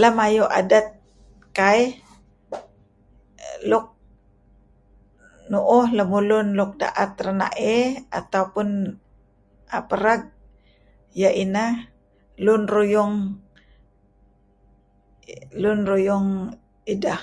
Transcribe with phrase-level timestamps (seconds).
[0.00, 0.86] Lem ayu' adet
[1.56, 1.82] kai
[3.70, 3.86] nuk
[5.50, 7.78] nuuh lemulun nuk daet renaey
[8.18, 8.68] ataupun
[9.70, 10.22] nuk pareg
[11.20, 11.58] iah inh
[12.44, 13.14] lun ruyung,
[15.62, 16.26] lun ruyung
[16.92, 17.20] ideh